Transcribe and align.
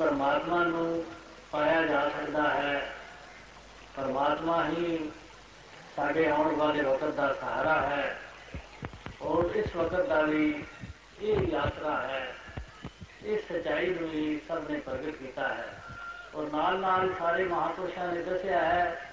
ਪਰਮਾਤਮਾ 0.00 0.64
ਨੂੰ 0.64 1.04
ਪਾਇਆ 1.50 1.82
ਜਾ 1.82 2.08
ਸਕਦਾ 2.08 2.42
ਹੈ। 2.50 2.92
ਪਰਮਾਤਮਾ 3.96 4.64
ਹੀ 4.68 5.10
ਸਾਡੇ 5.96 6.28
ਆਉਣ 6.28 6.56
ਵਾਲੇ 6.56 6.84
ਵਕਤ 6.84 7.04
ਦਾ 7.04 7.32
ਸਹਾਰਾ 7.32 7.80
ਹੈ 7.80 8.18
ਔਰ 9.22 9.54
ਇਸ 9.54 9.76
ਵਕਤ 9.76 10.06
ਦਾ 10.06 10.22
ਵੀ 10.22 10.64
ਇਹ 11.20 11.46
ਯਾਤਰਾ 11.48 12.00
ਹੈ। 12.00 12.34
ਇਸ 13.22 13.40
ਸਚਾਈ 13.52 13.86
ਨੂੰ 13.86 14.08
ਵੀ 14.08 14.40
ਸਭ 14.48 14.62
ਨੇ 14.70 14.80
ਪ੍ਰਗਟ 14.80 15.14
ਕੀਤਾ 15.14 15.48
ਹੈ। 15.48 15.82
ਔਰ 16.34 16.50
ਨਾਲ 16.50 16.78
ਨਾਲ 16.78 17.14
ਸਾਰੇ 17.18 17.44
ਮਹਾਪੁਰਸ਼ਾਂ 17.44 18.12
ਨੇ 18.12 18.22
ਦੱਸਿਆ 18.22 18.64
ਹੈ 18.64 19.10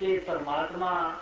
ਕਿ 0.00 0.18
ਪਰਮਾਤਮਾ 0.18 1.14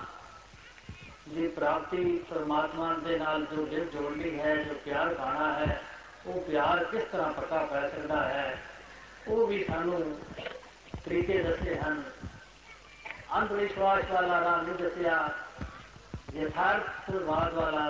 ਦੀ 1.28 1.48
ਪ੍ਰਾਪਤੀ 1.48 2.18
ਪਰਮਾਤਮਾ 2.30 2.94
ਦੇ 2.94 3.18
ਨਾਲ 3.18 3.44
ਜੋ 3.44 3.66
ਦਿਲ 3.66 3.84
ਜੋੜਨੀ 3.84 4.38
ਹੈ, 4.40 4.56
ਜੋ 4.56 4.74
ਪਿਆਰ 4.74 5.14
ਪਾਣਾ 5.14 5.52
ਹੈ 5.52 5.80
ਉਹ 6.26 6.40
ਪਿਆਰ 6.40 6.84
ਕਿਸ 6.84 7.02
ਤਰ੍ਹਾਂ 7.12 7.32
ਪੱਕਾ 7.32 7.64
ਪੈ 7.64 7.88
ਸਕਦਾ 7.88 8.22
ਹੈ 8.22 8.58
ਉਹ 9.28 9.46
ਵੀ 9.46 9.62
ਸਾਨੂੰ 9.64 10.18
ਤਰੀਕੇ 11.04 11.42
ਦੱਸੇ 11.42 11.76
ਹਨ 11.76 12.02
ਅੰਧ 13.36 13.52
ਵਿਸ਼ਵਾਸ 13.52 14.10
ਵਾਲਾ 14.10 14.40
ਰਾਹ 14.40 14.62
ਨਹੀਂ 14.62 14.74
ਦੱਸਿਆ 14.74 15.28
ਯਥਾਰਥਵਾਦ 16.34 17.54
ਵਾਲਾ 17.54 17.86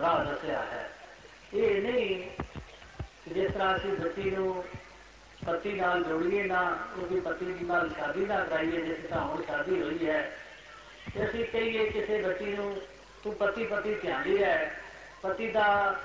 ਰਾਹ 0.00 0.24
ਦੱਸਿਆ 0.24 0.62
ਹੈ 0.62 0.88
ਇਹ 1.54 1.82
ਨਹੀਂ 1.82 2.28
ਜਿਸ 3.34 3.52
ਤਰ੍ਹਾਂ 3.52 3.76
ਅਸੀਂ 3.76 3.92
ਬੱਚੀ 3.92 4.30
ਨੂੰ 4.30 4.64
ਪਤੀ 5.46 5.72
ਨਾਲ 5.72 6.02
ਜੋੜੀਏ 6.04 6.42
ਨਾ 6.42 6.60
ਉਹਦੀ 6.98 7.20
ਪਤੀ 7.20 7.54
ਨਾਲ 7.60 7.90
ਸ਼ਾਦੀ 7.90 8.26
ਨਾ 8.26 8.44
ਕਰਾਈਏ 8.44 8.82
ਜਿਸ 8.82 8.98
ਤਰ੍ਹਾਂ 8.98 9.24
ਹੁਣ 9.24 9.42
ਸ਼ਾਦੀ 9.42 9.80
ਹੋਈ 9.82 10.08
ਹੈ 10.08 10.20
ਤੇ 11.14 11.24
ਅਸੀਂ 11.24 11.44
ਕਹੀਏ 11.44 11.90
ਕਿਸੇ 11.90 12.22
ਬੱਚੀ 12.22 12.52
ਨੂੰ 12.54 12.74
ਤੂੰ 13.24 13.34
ਪਤੀ 13.34 13.64
ਪਤੀ 13.64 13.94
ਧਿਆਨ 13.94 14.26
ਹੀ 14.26 14.42
ਹੈ 14.42 14.87
ਪਤੀ 15.22 15.48
ਦਾ 15.48 15.96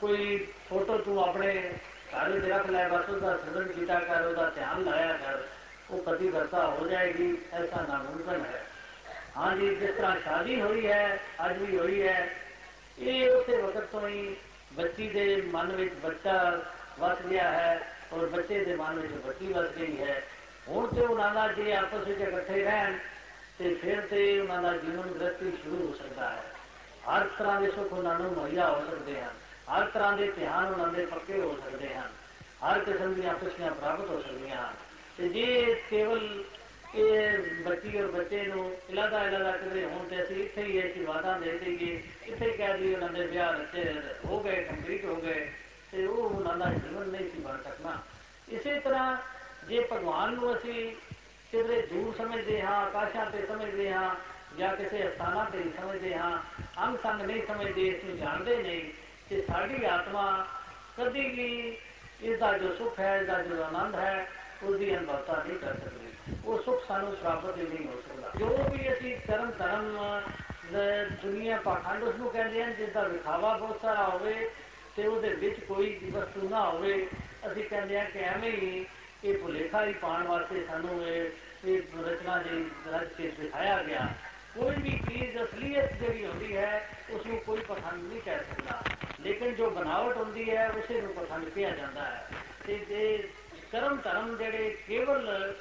ਕੋਈ 0.00 0.46
ਫੋਟੋ 0.68 0.98
ਤੂੰ 0.98 1.28
ਆਪਣੇ 1.28 1.72
ਘਰ 2.12 2.28
ਵਿੱਚ 2.28 2.46
ਰੱਖ 2.46 2.66
ਲੈ, 2.66 2.88
ਬਸ 2.88 3.08
ਉਹਦਾ 3.10 3.36
ਸਿਮਰਨ 3.36 3.68
ਕੀਤਾ 3.68 4.00
ਕਰ, 4.00 4.24
ਉਹਦਾ 4.24 4.50
ਧਿਆਨ 4.50 4.82
ਲਾਇਆ 4.82 5.12
ਕਰ, 5.12 5.42
ਉਹ 5.90 6.02
ਪਤੀ 6.02 6.28
ਵਰਤਾ 6.28 6.66
ਹੋ 6.66 6.86
ਜਾਏਗੀ, 6.88 7.38
ਐਸਾ 7.52 7.86
ਨਾਮੁਮਕਿਨ 7.88 8.44
ਹੈ। 8.44 8.66
ਹਾਂ 9.36 9.56
ਜੀ, 9.56 9.74
ਜਿਸ 9.74 9.90
ਤਰ੍ਹਾਂ 9.90 10.20
ਸ਼ਾਦੀ 10.20 10.60
ਹੋਈ 10.60 10.86
ਹੈ, 10.86 11.20
ਅੱਜ 11.46 11.58
ਵੀ 11.58 11.78
ਹੋਈ 11.78 12.02
ਹੈ, 12.02 12.28
ਇਹ 12.98 13.30
ਉਸੇ 13.30 13.56
ਵਕਤ 13.56 13.84
ਤੋਂ 13.84 14.08
ਹੀ 14.08 14.36
ਬੱਚੀ 14.72 15.08
ਦੇ 15.08 15.36
ਮਨ 15.36 15.76
ਵਿੱਚ 15.76 15.94
ਬੱਚਾ 15.94 16.62
ਵਸ 16.98 17.22
ਗਿਆ 17.22 17.50
ਹੈ 17.50 17.94
ਔਰ 18.12 18.26
ਬੱਚੇ 18.26 18.64
ਦੇ 18.64 18.76
ਮਨ 18.76 18.98
ਵਿੱਚ 18.98 19.12
ਬੱਚੀ 19.12 19.52
ਵਸ 19.52 19.68
ਗਈ 19.78 20.00
ਹੈ। 20.00 20.22
ਹੁਣ 20.68 20.86
ਤੇ 20.86 21.00
ਉਹਨਾਂ 21.00 21.34
ਦਾ 21.34 21.48
ਜੇ 21.48 21.74
ਆਪਸ 21.74 22.06
ਵਿੱਚ 22.06 22.20
ਇਕੱਠੇ 22.20 22.64
ਰਹਿਣ 22.64 22.98
ਤੇ 23.58 23.74
ਫਿਰ 23.74 24.00
ਤੇ 24.00 24.40
ਉਹਨਾਂ 24.40 24.62
ਦਾ 24.62 24.72
ਜੀਵਨ 24.72 25.08
ਗ੍ਰਸਤੀ 25.08 25.50
ਸ਼ੁਰੂ 25.50 25.86
ਹੋ 25.88 25.94
ਸਕਦਾ 25.94 26.30
ਹੈ। 26.30 26.42
ਹਰ 27.08 27.26
ਤਰ੍ਹਾਂ 27.38 27.60
ਦੇ 27.60 27.70
ਸੁੱਖ 27.70 27.92
ਉਹਨਾਂ 27.92 28.18
ਨੂੰ 28.18 28.32
ਮੁਹੱਈਆ 28.32 28.70
ਹੋ 28.70 28.84
ਸਕਦੇ 28.90 29.20
ਹਨ। 29.20 29.30
ਹਰ 29.70 29.86
ਤਰ੍ਹਾਂ 29.86 30.12
ਦੇ 30.12 30.32
ਧਿਆਨ 30.36 30.66
ਉਹਨਾਂ 30.66 30.88
ਦੇ 30.88 31.06
ਪੱਕੇ 31.06 31.40
ਹੋ 31.40 31.58
ਸਕਦੇ 31.64 31.94
ਹਨ। 31.94 32.08
ਹਰ 32.64 32.78
ਕਿਸਮ 32.78 33.14
ਦੀਆਂ 33.14 33.34
ਖੁਸ਼ੀਆਂ 33.34 33.70
ਪ੍ਰਾਪਤ 33.70 34.10
ਹੋ 34.10 34.22
ਸਕਦੀਆਂ 34.22 34.56
ਹਨ। 34.56 34.74
ਤੇ 35.18 35.28
ਜੇ 35.28 35.76
ਕੇਵਲ 35.90 36.44
ਇਹ 36.94 37.38
ਬੱਚੀ 37.62 38.00
ਔਰ 38.00 38.06
ਬੱਚੇ 38.06 38.44
ਨੂੰ 38.44 38.76
ਇਲਾਦਾ 38.90 39.24
ਇਲਾਦਾ 39.24 39.52
ਕਿਧਰੇ 39.52 39.84
ਹੋਣ 39.84 40.08
ਤੇ 40.08 40.22
ਅਸੀਂ 40.22 40.36
ਇੱਥੇ 40.36 40.62
ਹੀ 40.62 40.78
ਇਹ 40.78 41.06
ਵਾਦਾ 41.06 41.38
ਦੇ 41.38 41.58
ਦਈਏ, 41.58 42.02
ਇੱਥੇ 42.26 42.50
ਕਹਿ 42.50 42.78
ਦਈਏ 42.78 42.94
ਉਹਨਾਂ 42.94 43.08
ਦੇ 43.08 43.26
ਵਿਆਹ 43.26 43.52
ਰੱਚੇ 43.52 43.94
ਹੋ 44.24 44.40
ਗਏ 44.40 44.64
ਕੰਪਲੀਟ 44.64 45.04
ਹੋ 45.04 45.16
ਗਏ, 45.16 45.52
ਤੇ 45.92 46.06
ਉਹ 46.06 46.16
ਉਹਨਾਂ 46.16 46.56
ਦਾ 46.56 46.70
ਜੀਵਨ 46.70 47.08
ਨਹੀਂ 47.08 47.30
ਸੀ 47.30 47.40
ਬਣ 47.40 47.56
ਸਕਣਾ। 47.56 47.98
ਇਸੇ 48.48 48.80
ਤਰ੍ਹਾਂ 48.80 49.16
ਜੇ 49.68 49.88
ਭਗਵਾਨ 49.92 50.34
ਨੂੰ 50.34 50.56
ਅਸੀਂ 50.56 50.96
ਕਿਧਰੇ 51.52 51.82
ਦੂਰ 51.82 52.14
ਸਮਝਦੇ 52.14 52.62
ਹਾਂ, 52.62 52.76
ਆਕਾਸ਼ਾਂ 52.76 53.26
ਤੇ 53.26 53.46
ਸਮਝਦੇ 53.46 53.92
ਹਾਂ 53.92 54.14
ਜਾਂ 54.56 54.74
ਕਿਸੇ 54.76 55.08
ਸਥਾਨਾਂ 55.08 55.44
ਤੇ 55.50 55.62
ਸਮਝਦੇ 55.76 56.14
ਹਾਂ, 56.14 56.38
ਅੰਗ 56.84 56.96
ਸੰਗ 57.02 57.20
ਨਹੀਂ 57.20 57.42
ਸਮਝਦੇ, 57.46 57.86
ਇਸ 57.88 58.04
ਨੂੰ 58.04 58.16
ਜਾਣਦੇ 58.18 58.56
ਨਹੀਂ 58.56 58.82
ਕਿ 59.28 59.40
ਸਾਡੀ 59.42 59.84
ਆਤਮਾ 59.84 60.24
ਕਦੀ 60.98 61.28
ਵੀ 61.28 61.76
ਇਸ 62.22 62.38
ਦਾ 62.38 62.56
ਜੋ 62.58 62.74
ਸੁਖ 62.74 62.98
ਹੈ 63.00 63.16
ਇਸ 63.16 63.26
ਦਾ 63.26 63.42
ਜੋ 63.42 63.62
ਆਨੰਦ 63.64 63.94
ਹੈ 63.94 64.26
ਉਹਦੀ 64.62 64.96
ਅਨੁਭਵਤਾ 64.96 65.42
ਨਹੀਂ 65.46 65.58
ਕਰ 65.58 65.74
ਸਕਦੀ। 65.74 66.36
ਉਹ 66.44 66.62
ਸੁਖ 66.62 66.86
ਸਾਨੂੰ 66.88 67.12
ਪ੍ਰਾਪਤ 67.16 67.58
ਹੀ 67.58 67.62
ਨਹੀਂ 67.62 67.86
ਹੋ 67.86 68.00
ਸਕਦਾ। 68.08 68.30
ਜੋ 68.38 68.46
ਵੀ 68.72 68.92
ਅਸੀਂ 68.92 69.16
ਕਰਮ, 69.26 69.50
ਧਰਮ 69.50 69.98
ਦੁਨੀਆ 71.22 71.56
ਪਾਖੰਡ 71.64 72.02
ਉਸ 72.02 72.14
ਨੂੰ 72.14 72.30
ਕਹਿੰਦੇ 72.30 72.64
ਹਨ 72.64 72.74
ਜਿਸ 72.74 72.88
ਦਾ 72.88 73.02
ਵਿਖਾਵਾ 73.02 73.56
ਬਹੁਤ 73.56 73.80
ਸਾਰਾ 73.80 74.08
ਹੋਵੇ 74.08 74.50
ਤੇ 74.96 75.06
ਉਹਦੇ 75.06 75.28
ਵਿੱਚ 75.34 75.60
ਕੋਈ 75.60 75.98
ਵਸਤੂ 76.12 76.48
ਨਾ 76.48 76.68
ਹੋਵੇ, 76.70 77.06
ਅਸੀਂ 77.46 77.64
ਕਹਿੰਦੇ 77.64 78.00
ਆ 78.00 78.04
ਕਿ 78.04 78.18
ਐਵੇਂ 78.18 78.52
ਹੀ 78.52 78.86
ਇਹ 79.24 79.38
ਭੁਲੇਖਾ 79.38 79.84
ਹੀ 79.84 79.92
ਪਾਉਣ 79.92 80.26
ਵਾਸਤੇ 80.26 80.64
ਸਾਨੂੰ 80.64 81.06
ਇਹ 81.06 81.30
ਇਹ 81.64 81.82
ਰਚਨਾ 81.98 82.42
ਜੀ 82.42 82.70
ਰਚ 82.86 83.12
ਕੇ 83.12 83.30
ਦਿਖਾਇਆ 83.38 83.82
ਗਿਆ। 83.82 84.06
ਕੋਈ 84.58 84.76
ਵੀ 84.76 84.90
ਚੀਜ਼ 84.90 85.38
ਅਸਲੀਅਤ 85.42 85.92
ਜਿਹੜੀ 85.92 86.26
ਹੁੰਦੀ 86.26 86.56
ਹੈ 86.56 86.88
ਉਸ 87.10 87.26
ਨੂੰ 87.26 87.38
ਕੋਈ 87.38 87.60
ਪਸੰਦ 87.60 88.12
ਨਹੀਂ 88.12 88.22
ਕਹਿ 88.22 88.38
ਸਕਦਾ। 88.38 88.82
ਲੇਕਿਨ 89.20 89.54
ਜੋ 89.54 89.70
ਬਨਾਵਟ 89.70 90.16
ਹੁੰਦੀ 90.16 90.50
ਹੈ, 90.50 90.70
ਉਸੇ 90.70 91.00
ਨੂੰ 91.00 91.14
ਪਸੰਦ 91.14 91.48
ਕਿਹਾ 91.48 91.70
ਜਾਂਦਾ 91.70 92.04
ਹੈ। 92.04 92.28
ਤੇ 92.66 92.78
ਜੇ 92.78 93.28
ਕਰਮ 93.72 93.96
ਧਰਮ 93.96 94.36
ਜਿਹੜੇ 94.36 94.78
ਕੇਵਲ 94.88 95.54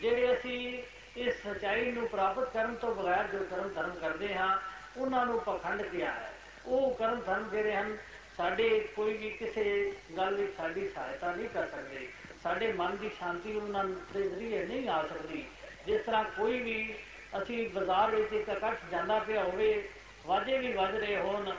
ਜਿਹੜੇ 0.00 0.32
ਅਸੀਂ 0.32 0.82
ਇਸ 1.16 1.34
ਸਚਾਈ 1.48 1.92
ਨੂੰ 1.92 2.08
ਪ੍ਰਾਪਤ 2.08 2.52
ਕਰਨ 2.52 2.74
ਤੋਂ 2.74 2.94
ਬਗੈਰ 2.94 3.24
ਜੋ 3.24 3.38
ਕਰਮ 3.50 3.68
ਧਰਮ 3.68 3.90
ਕਰਦੇ 3.90 4.34
ਹਾਂ, 4.34 4.58
ਉਹਨਾਂ 4.96 5.26
ਨੂੰ 5.26 5.40
ਪਖੰਡ 5.40 5.82
ਕਿਹਾ 5.82 6.12
ਹੈ। 6.12 6.32
ਉਹ 6.66 6.94
ਕਰਮ 6.94 7.20
ਧਰਮ 7.20 7.50
ਜਿਹੜੇ 7.50 7.76
ਹਨ, 7.76 7.98
ਸਾਡੇ 8.36 8.88
ਕੋਈ 8.96 9.16
ਵੀ 9.16 9.30
ਕਿਸੇ 9.30 9.92
ਗੱਲ 10.16 10.34
ਵਿੱਚ 10.34 10.56
ਸਾਡੀ 10.56 10.88
ਸਹਾਇਤਾ 10.88 11.32
ਨਹੀਂ 11.32 11.48
ਕਰ 11.48 11.66
ਸਕਦੇ। 11.66 12.08
ਸਾਡੇ 12.42 12.72
ਮਨ 12.72 12.96
ਦੀ 12.96 13.08
ਸ਼ਾਂਤੀ 13.08 13.56
ਉਹਨਾਂ 13.56 13.84
ਦੇ 13.84 14.28
ਜ਼ਰੀਏ 14.28 14.66
ਨਹੀਂ 14.66 14.88
ਆ 14.88 15.06
ਸਕਦੀ। 15.06 15.44
ਜਿਸ 15.86 16.00
ਤਰ੍ਹਾਂ 16.00 16.24
ਕੋਈ 16.24 16.60
ਵੀ 16.60 16.94
ਅਸੀਂ 17.38 17.68
ਬਾਜ਼ਾਰ 17.68 18.10
ਵਿੱਚ 18.10 18.32
ਇੱਕ 18.32 18.48
ਇਕੱਠ 18.48 18.78
ਜਾਂਦਾ 18.90 19.18
ਪਿਆ 19.18 19.42
ਹੋਵੇ 19.42 19.88
ਵਾਜੇ 20.26 20.58
ਵੀ 20.58 20.72
ਵੱਜ 20.72 20.96
ਰਹੇ 20.96 21.16
ਹੋਣ 21.16 21.50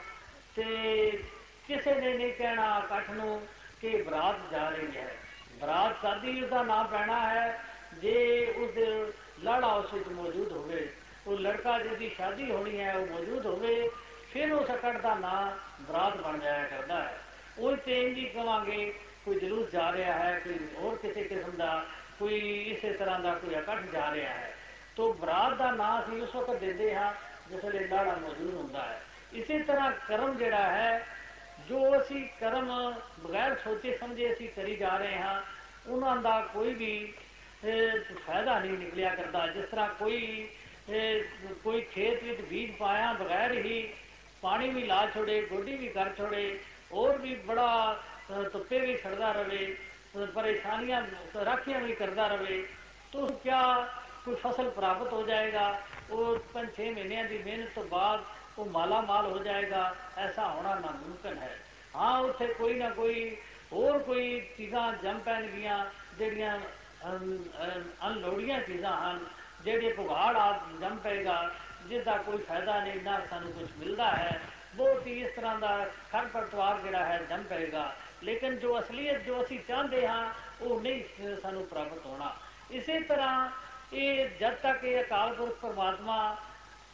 ਤੇ 0.56 0.64
ਕਿਸੇ 1.68 1.96
ਨੇ 1.96 2.14
ਨਹੀਂ 2.14 2.34
ਕਹਿਣਾ 2.34 2.82
ਇਕੱਠ 2.86 3.10
ਨੂੰ 3.10 3.48
ਕਿ 3.82 4.02
ਬਰਾਤ 4.02 4.52
ਜਾ 4.52 4.70
ਰਹੀ 4.70 4.98
ਹੈ। 4.98 5.16
ਬਰਾਤ 5.54 5.96
ਸਾਦੀ 6.02 6.42
ਦਾ 6.42 6.64
ਨਾਮ 6.64 6.88
ਪੈਣਾ 6.88 7.30
ਹੈ, 7.30 7.60
ਜੇ 7.94 8.46
ਉਸ 8.58 8.78
ਲੜਾ 9.44 9.68
ਉਸ 9.68 9.94
ਵਿੱਚ 9.94 10.08
ਮੌਜੂਦ 10.08 10.52
ਹੋਵੇ, 10.52 10.90
ਉਹ 11.28 11.38
ਲੜਕਾ 11.38 11.80
ਜਿਹਦੀ 11.80 12.10
ਸ਼ਾਦੀ 12.10 12.52
ਹੋਣੀ 12.52 12.80
ਹੈ, 12.80 12.96
ਉਹ 12.96 13.08
ਮੌਜੂਦ 13.08 13.46
ਹੋਵੇ, 13.46 13.90
ਫਿਰ 14.34 14.54
ਉਸ 14.54 14.70
ਇਕੱਠ 14.70 14.98
ਦਾ 14.98 15.16
ਨਾਮ 15.16 15.58
ਬਰਾਤ 15.82 16.18
ਬਣ 16.18 16.40
ਜਾਇਆ 16.40 16.64
ਕਰਦਾ 16.64 17.04
ਹੈ। 17.04 17.22
ਉਹ 17.58 17.78
ਤੇ 17.78 18.08
ਇੰਜ 18.08 18.18
ਹੀ 18.18 18.26
ਕਵਾਂਗੇ, 18.26 18.94
ਕੋਈ 19.26 19.40
ਜਲੂਸ 19.40 19.70
ਜਾ 19.70 19.92
ਰਿਹਾ 19.92 20.14
ਹੈ, 20.14 20.40
ਕੋਈ 20.40 20.58
ਹੋਰ 20.76 20.96
ਕਿਸੇ 20.96 21.24
ਕਿਸਮ 21.24 21.52
ਦਾ, 21.52 21.86
ਕੋਈ 22.20 22.40
ਇਸੇ 22.62 22.94
ਤਰ੍ਹਾਂ 22.94 23.20
ਦਾ 23.20 23.34
ਕੋਈ 23.34 23.56
ਇਕੱਠ 23.56 23.82
ਜਾ 23.82 24.12
ਰਿਹਾ 24.12 24.34
ਹੈ। 24.34 24.56
ਤੋਂ 24.96 25.14
ਬਰਾਤ 25.14 25.54
ਦਾ 25.58 25.72
ਨਾਮ 25.72 26.02
ਅਸੀਂ 26.02 26.22
ਉਸ 26.22 26.36
ਵਕਤ 26.36 26.60
ਦਿੰਦੇ 26.60 26.94
ਹਾਂ, 26.96 27.14
ਜਿਸ 27.50 27.64
ਵੇਲੇ 27.66 27.88
ਲਾੜਾ 27.88 28.16
ਮੌਜੂਦ 28.16 28.54
ਹੁੰਦਾ 28.54 28.82
ਹੈ। 28.84 29.02
ਇਸੇ 29.34 29.60
ਤਰ੍ਹਾਂ 29.60 29.92
ਕਰਮ 30.08 30.38
ਜਿਹੜਾ 30.38 30.72
ਹੈ, 30.72 31.06
ਜੋ 31.68 31.80
ਅਸੀਂ 31.98 32.28
ਕਰਮ 32.40 32.70
ਬਗੈਰ 33.20 33.56
ਸੋਚੇ 33.64 33.98
ਸਮਝੇ 33.98 34.32
ਅਸੀਂ 34.34 34.50
ਕਰੀ 34.56 34.76
ਜਾ 34.76 34.98
ਰਹੇ 34.98 35.18
ਹਾਂ, 35.18 35.42
ਉਹਨਾਂ 35.88 36.16
ਦਾ 36.18 36.40
ਕੋਈ 36.54 36.74
ਵੀ 36.74 37.14
ਫਾਇਦਾ 38.26 38.60
ਨਹੀਂ 38.60 38.78
ਨਿਕਲਿਆ 38.78 39.14
ਕਰਦਾ। 39.16 39.46
ਜਿਸ 39.48 39.66
ਤਰ੍ਹਾਂ 39.66 39.88
ਕੋਈ 39.90 40.48
ਕੋਈ 41.64 41.82
ਖੇਤ 41.84 42.24
ਵਿੱਚ 42.24 42.42
ਬੀਜ 42.42 42.72
ਪਾਇਆ 42.76 43.12
ਬਗੈਰ 43.14 43.52
ਹੀ 43.56 43.94
ਪਾਣੀ 44.42 44.70
ਵੀ 44.70 44.84
ਲਾ 44.84 45.06
ਛੋੜੇ, 45.14 45.42
ਗੋਡੀ 45.42 45.76
ਵੀ 45.78 45.88
ਕਰ 45.88 46.10
ਛੋੜੇ, 46.18 46.60
ਹੋਰ 46.94 47.18
ਵੀ 47.18 47.36
ਬੜਾ 47.36 48.02
ਧੁੱਪੇ 48.54 48.80
ਵੀ 48.80 48.94
ਖੜਦਾ 48.96 49.32
ਰਵੇ 49.32 49.76
ਪਰੇਸ਼ਾਨੀਆਂ, 50.34 51.02
ਰਾਖੀਆਂ 51.46 51.80
ਵੀ 51.80 51.94
ਕਰਦਾ 51.96 52.28
ਰਵੇ, 52.28 52.66
ਤੋ 53.12 53.28
ਕਿਆ 53.44 53.62
ਕੋਈ 54.26 54.36
ਫਸਲ 54.36 54.70
ਪ੍ਰਾਪਤ 54.70 55.14
ਹੋ 55.14 55.22
ਜਾਏਗਾ, 55.24 55.66
ਉਹ 56.10 56.38
5-6 56.54 56.90
ਮਹੀਨਿਆਂ 56.92 57.24
ਦੀ 57.26 57.38
ਮਿਹਨਤ 57.44 57.70
ਤੋਂ 57.76 57.84
ਬਾਅਦ 57.86 58.24
ਉਹ 58.58 58.66
ਮਾਲਾ 58.72 59.00
ਮਾਲ 59.02 59.26
ਹੋ 59.26 59.40
ਜਾਏਗਾ, 59.40 59.84
ਐਸਾ 60.18 60.48
ਹੋਣਾ 60.48 60.74
ਨਾਮੁਮਕਿਨ 60.76 61.38
ਹੈ। 61.38 61.58
ਹਾਂ, 61.96 62.20
ਉੱਥੇ 62.22 62.48
ਕੋਈ 62.54 62.74
ਨਾ 62.74 62.90
ਕੋਈ 62.92 63.36
ਹੋਰ 63.72 63.98
ਕੋਈ 64.00 64.40
ਚੀਜ਼ਾਂ 64.58 64.92
ਜੰਮ 64.94 65.20
ਪੈਣਗੀਆਂ, 65.20 65.86
ਜਿਹੜੀਆਂ 66.18 66.58
ਅਨਲੋੜੀਆਂ 68.08 68.60
ਚੀਜ਼ਾਂ 68.62 68.96
ਹਨ, 69.02 69.20
ਜਿਹੜੇ 69.64 69.94
ਪੁਗਾੜ 69.94 70.36
ਆ 70.38 70.52
ਜੰਮ 70.80 70.98
ਪਏਗਾ 70.98 71.38
ਜਿਸ 71.88 72.04
ਦਾ 72.04 72.18
ਕੋਈ 72.18 72.38
ਫਾਇਦਾ 72.44 72.80
ਨਹੀਂ, 72.80 73.02
ਨਾ 73.04 73.20
ਸਾਨੂੰ 73.30 73.52
ਕੁਝ 73.54 73.70
ਮਿਲਦਾ 73.80 74.12
ਹੈ। 74.12 74.40
ਬਹੁਤ 74.76 75.08
ਹੀ 75.08 75.20
ਇਸ 75.22 75.36
ਤਰ੍ਹਾਂ 75.36 75.58
ਦਾ 75.60 75.74
ਖਰ 76.12 76.26
ਪਰਤਵਾਰ 76.26 76.80
ਜਿਹੜਾ 76.82 77.04
ਹੈ, 77.06 77.18
ਜੰਮ 77.30 77.44
ਪਏਗਾ। 77.44 77.94
ਲੇਕਿਨ 78.24 78.58
ਜੋ 78.58 78.80
ਅਸਲੀਅਤ 78.80 79.22
ਜੋ 79.22 79.42
ਅਸੀਂ 79.42 79.60
ਚਾਹੁੰਦੇ 79.68 80.08
ਹਾਂ, 80.08 80.32
ਉਹ 80.62 80.82
ਨਹੀਂ 80.82 81.36
ਸਾਨੂੰ 81.42 81.66
ਪ੍ਰਾਪਤ 81.68 82.06
ਹੋਣਾ। 82.06 82.34
ਇਸੇ 82.72 83.00
ਤਰ੍ਹਾਂ 83.02 83.50
ਇਹ 83.94 84.28
ਜਦ 84.40 84.54
ਤੱਕ 84.54 84.84
ਇਹ 84.84 85.00
ਅਕਾਲ 85.02 85.34
ਪੁਰਖ 85.34 85.54
ਪਰਮਾਤਮਾ, 85.54 86.38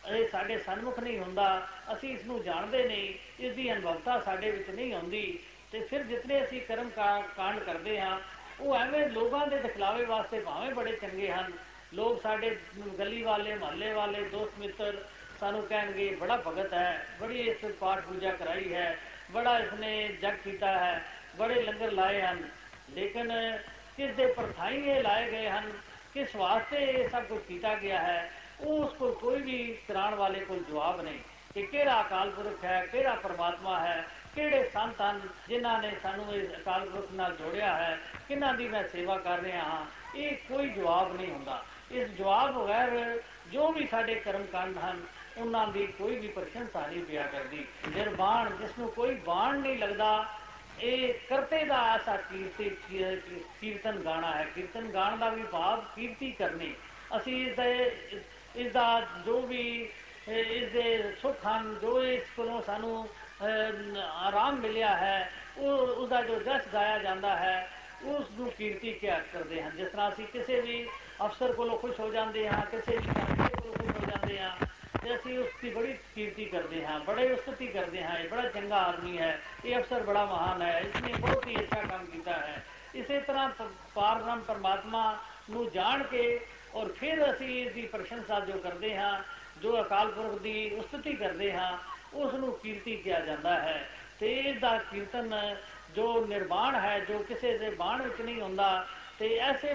ਇਹ 0.10 0.28
ਸਾਡੇ 0.28 0.58
ਸਨਮੁਖ 0.58 1.00
ਨਹੀਂ 1.00 1.20
ਹੁੰਦਾ, 1.20 1.68
ਅਸੀਂ 1.94 2.10
ਇਸ 2.14 2.26
ਨੂੰ 2.26 2.44
ਜਾਣਦੇ 2.44 2.84
ਨਹੀਂ 2.84 3.14
ਇਸ 3.40 3.54
ਦੀ 3.54 3.72
ਅਨੁਭਵਤਾ 3.74 4.20
ਸਾਡੇ 4.20 4.52
ਵਿੱਚ 4.52 4.70
ਨਹੀਂ 4.70 4.94
ਆਉਂਦੀ, 4.94 5.40
ਤੇ 5.72 5.80
ਫਿਰ 5.80 6.04
ਜਿਤਨੇ 6.04 6.44
ਅਸੀਂ 6.44 6.62
ਕਰਮ 6.62 6.90
ਕਾਂਡ 6.90 7.60
ਕਰਦੇ 7.60 8.00
ਹਾਂ, 8.00 8.20
ਉਹ 8.60 8.76
ਐਵੇਂ 8.76 9.08
ਲੋਕਾਂ 9.10 9.46
ਦੇ 9.48 9.58
ਦਿਖਲਾਵੇ 9.58 10.06
ਵਾਸਤੇ 10.06 10.40
ਭਾਵੇਂ 10.40 10.72
ਬੜੇ 10.72 10.92
ਚੰਗੇ 10.92 11.32
ਹਨ। 11.32 11.52
ਲੋਕ 11.94 12.22
ਸਾਡੇ 12.22 12.56
ਗਲੀ 13.00 13.22
ਵਾਲੇ, 13.24 13.56
ਮਹੱਲੇ 13.56 13.94
ਵਾਲੇ, 13.94 14.24
ਦੋਸਤ 14.24 14.60
ਮਿੱਤਰ 14.60 15.04
ਸਾਨੂੰ 15.40 15.66
ਕਹਿਣਗੇ, 15.68 16.10
ਬੜਾ 16.16 16.38
ਭਗਤ 16.38 16.74
ਹੈ, 16.74 17.06
ਬੜੀ 17.20 17.40
ਇਸ 17.40 17.66
ਪਾਠ 17.80 18.04
ਪੂਜਾ 18.06 18.32
ਕਰਾਈ 18.32 18.74
ਹੈ, 18.74 18.98
ਬੜਾ 19.32 19.58
ਇਸਨੇ 19.60 20.08
ਜਗ 20.22 20.36
ਕੀਤਾ 20.44 20.78
ਹੈ, 20.80 21.02
ਬੜੇ 21.38 21.62
ਲੰਗਰ 21.62 21.92
ਲਾਏ 21.92 22.22
ਹਨ। 22.22 22.50
ਲੇਕਿਨ 22.90 23.32
ਕਿਸ 23.98 24.16
ਦੇ 24.16 24.26
ਪਰਥਾਈ 24.26 24.78
ਇਹ 24.78 25.02
ਲਾਏ 25.04 25.30
ਗਏ 25.32 25.50
ਹਨ 25.50 25.72
ਕਿਸ 26.14 26.36
ਵਾਸਤੇ 26.36 26.78
ਇਹ 26.78 27.10
ਸਭ 27.10 27.24
ਕੁਝ 27.24 27.40
ਕੀਤਾ 27.48 27.74
ਗਿਆ 27.76 28.00
ਹੈ, 28.00 28.32
ਉਸ 28.60 28.94
ਕੋਲ 28.94 29.14
ਕੋਈ 29.14 29.42
ਵੀ 29.42 29.78
ਕਰਾਉਣ 29.88 30.16
ਵਾਲੇ 30.16 30.40
ਕੋਲ 30.40 30.64
ਜਵਾਬ 30.70 31.02
ਨਹੀਂ 31.02 31.20
ਕਿ 31.54 31.62
ਕਿਹੜਾ 31.62 32.02
ਅਕਾਲ 32.02 32.30
ਪੁਰਖ 32.30 32.64
ਹੈ, 32.64 32.86
ਕਿਹੜਾ 32.86 33.14
ਪਰਮਾਤਮਾ 33.14 33.80
ਹੈ, 33.80 34.06
ਕਿਹੜੇ 34.36 34.64
ਸੰਤ 34.74 35.02
ਹਨ 35.02 35.22
ਜਿਨ੍ਹਾਂ 35.48 35.82
ਨੇ 35.82 35.92
ਸਾਨੂੰ 36.04 36.34
ਇਸ 36.36 36.52
ਅਕਾਲ 36.52 36.90
ਪੁਰਖ 36.90 37.12
ਨਾਲ 37.12 37.36
ਜੋੜਿਆ 37.36 37.74
ਹੈ, 37.74 37.98
ਕਿਹਨਾਂ 38.28 38.54
ਦੀ 38.54 38.68
ਮੈਂ 38.68 38.84
ਸੇਵਾ 38.84 39.18
ਕਰ 39.18 39.40
ਰਿਹਾ 39.40 39.64
ਹਾਂ, 39.64 39.86
ਇਹ 40.16 40.36
ਕੋਈ 40.48 40.70
ਜਵਾਬ 40.70 41.16
ਨਹੀਂ 41.16 41.32
ਹੁੰਦਾ। 41.32 41.64
ਇਸ 41.92 42.10
ਜਵਾਬ 42.10 42.54
ਬਗੈਰ 42.54 43.20
ਜੋ 43.52 43.72
ਵੀ 43.72 43.88
ਸਾਡੇ 43.88 44.16
ਕਰਮ 44.16 44.44
ਕਾਂਡ 44.44 44.78
ਹਨ, 44.78 45.02
ਉਹਨਾਂ 45.38 45.68
ਦੀ 45.68 45.88
ਕੋਈ 45.88 46.16
ਵੀ 46.16 46.28
ਪ੍ਰਸ਼ੰਸਾ 46.28 46.88
ਨਹੀਂ 46.88 47.04
ਪਿਆ 47.04 47.24
ਕਰਦੀ। 47.24 47.66
ਨਿਰਵਾਣ 47.96 48.50
ਜਿਸ 48.50 48.78
ਨੂੰ 48.80 48.90
ਕੋਈ 48.92 49.16
ਬਾਣ 49.16 49.60
ਨਹੀਂ 49.60 49.78
ਲੱਗਦਾ 49.78 50.26
ਇਹ 50.82 51.14
ਕਰਤੇ 51.30 51.64
ਦਾ 51.66 51.78
ਐਸਾ 51.96 52.16
ਕੀਰਤੀ 52.18 52.70
ਕੀਰਤਨ 53.62 54.00
ਗਾਣਾ 54.00 54.32
ਹੈ। 54.36 54.44
ਕੀਰਤਨ 54.56 54.90
ਗਾਣ 54.92 55.18
ਦਾ 55.18 55.30
ਵੀ 55.30 55.44
ਭਾਵ 55.44 55.84
ਕੀਰਤੀ 55.96 56.32
ਕਰਨੀ। 56.32 56.74
ਅਸੀਂ 57.18 57.46
ਇਸ 57.48 57.56
ਦੇ 57.56 57.72
ਇਸ 58.56 58.72
ਦਾ 58.72 59.02
ਜੋ 59.26 59.42
ਵੀ, 59.42 59.90
ਇਸ 60.28 60.72
ਦੇ 60.72 61.16
ਸੁੱਖ 61.22 61.46
ਹਨ 61.48 61.76
ਜੋ 61.82 62.04
ਇਸ 62.04 62.24
ਕੋਲੋਂ 62.36 62.62
ਸਾਨੂੰ 62.62 63.08
ਆਰਾਮ 64.28 64.60
ਮਿਲਿਆ 64.60 64.96
ਹੈ, 64.98 65.32
ਉਹ 65.58 65.78
ਉਹਦਾ 65.78 66.22
ਜੋ 66.22 66.40
ਜਸ 66.40 66.68
ਗਾਇਆ 66.74 66.98
ਜਾਂਦਾ 67.00 67.36
ਹੈ, 67.36 67.70
ਉਸ 68.06 68.26
ਨੂੰ 68.32 68.52
ਕੀਰਤੀ 68.52 68.94
ਕਿਹਾ 68.94 69.20
ਕਰਦੇ 69.34 69.62
ਹਨ। 69.62 69.76
ਜਿਸ 69.78 69.92
ਤਰ੍ਹਾਂ 69.92 70.10
ਅਸੀਂ 70.12 70.26
ਕਿਸੇ 70.26 70.60
ਵੀ 70.62 70.88
ਅਫਸਰ 71.26 71.54
ਕੋਲੋਂ 71.54 71.78
ਖੁਸ਼ 71.78 72.00
ਹੋ 72.00 72.10
ਜਾਂਦੇ 72.12 72.48
ਹਾਂ, 72.48 72.66
ਕਿਸੇ 72.66 72.98
ਵੀ 72.98 73.14
ਕਾਰਜੇ 73.14 73.56
ਕੋਲੋਂ 73.56 73.74
ਖੁਸ਼ 73.74 73.98
ਹੋ 73.98 74.06
ਜਾਂਦੇ 74.12 74.40
ਹਾਂ 74.40 74.52
ਤੇ 75.02 75.16
ਅਸੀਂ 75.16 75.38
ਉਸ 75.40 75.50
ਦੀ 75.62 75.70
ਬੜੀ 75.70 75.94
ਕੀਰਤੀ 76.16 76.46
ਕਰਦੇ 76.46 76.86
ਹਾਂ, 76.86 77.00
ਬੜੇ 77.00 77.32
ਉਸਤਤੀ 77.32 77.68
ਕਰਦੇ 77.68 78.04
ਹਾਂ, 78.04 78.18
ਇਹ 78.20 78.30
ਬੜਾ 78.30 78.50
ਚੰਗਾ 78.50 78.76
ਆਦਮੀ 78.76 79.18
ਹੈ, 79.18 79.40
ਇਹ 79.66 79.78
ਅਫਸਰ 79.78 80.04
ਬੜਾ 80.04 80.26
ਮਹਾਨ 80.26 80.62
ਹੈ 80.62 80.80
ਇਸਨੇ 80.80 81.14
ਬਹੁਤ 81.20 81.48
ਹੀ 81.48 81.56
ਅੱਛਾ 81.60 81.82
ਕੰਮ 81.82 82.06
ਕੀਤਾ 82.06 82.34
ਹੈ। 82.34 82.64
ਇਸੇ 82.96 83.20
ਤਰ੍ਹਾਂ 83.20 83.50
ਪਾਰਬ੍ਰਹਮ 83.96 84.40
ਪਰਮਾਤਮਾ 84.40 85.18
ਨੂੰ 85.50 85.70
ਜਾਣ 85.72 86.04
ਕੇ 86.04 86.40
ਔਰ 86.76 86.92
ਫਿਰ 86.92 87.32
ਅਸੀਂ 87.32 87.66
ਇਸ 87.66 87.74
ਦੀ 87.74 87.82
ਪ੍ਰਸ਼ੰਸਾ 87.82 88.40
ਜੋ 88.40 88.58
ਕਰਦੇ 88.58 88.98
ਹਾਂ, 88.98 89.24
ਜੋ 89.62 89.82
ਅਕਾਲ 89.82 90.12
ਪੁਰਖ 90.12 90.42
ਦੀ 90.42 90.70
ਉਸਤਤੀ 90.76 91.14
ਕਰਦੇ 91.14 91.54
ਹਾਂ 91.54 91.78
ਉਸ 92.14 92.34
ਨੂੰ 92.34 92.52
ਕੀਰਤੀ 92.54 92.96
ਕਿਹਾ 92.96 93.20
ਜਾਂਦਾ 93.20 93.60
ਹੈ। 93.60 93.90
ਤੇ 94.20 94.36
ਇਸ 94.36 94.60
ਦਾ 94.60 94.78
ਕੀਰਤਨ 94.78 95.56
ਜੋ 95.96 96.26
ਨਿਰਵਾਣ 96.26 96.76
ਹੈ, 96.76 97.00
ਜੋ 97.00 97.20
ਕਿਸੇ 97.20 97.58
ਦੇ 97.58 97.70
ਬਾਣ 97.70 98.02
ਵਿੱਚ 98.02 98.22
ਨਹੀਂ 98.22 98.42
ਹੁੰਦਾ 98.42 98.88
ਤੇ 99.20 99.36
ਐਸੇ 99.40 99.74